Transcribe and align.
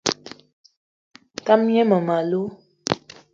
Tam 1.45 1.59
gne 1.67 1.83
mmem- 1.85 2.13
alou 2.17 2.47